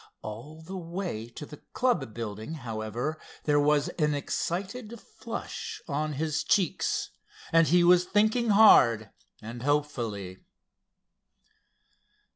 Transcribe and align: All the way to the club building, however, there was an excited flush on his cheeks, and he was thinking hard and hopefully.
All 0.23 0.63
the 0.63 0.75
way 0.79 1.29
to 1.29 1.45
the 1.45 1.61
club 1.73 2.11
building, 2.11 2.55
however, 2.55 3.19
there 3.43 3.59
was 3.59 3.89
an 3.99 4.15
excited 4.15 4.99
flush 4.99 5.79
on 5.87 6.13
his 6.13 6.43
cheeks, 6.43 7.11
and 7.53 7.67
he 7.67 7.83
was 7.83 8.03
thinking 8.05 8.49
hard 8.49 9.11
and 9.43 9.61
hopefully. 9.61 10.39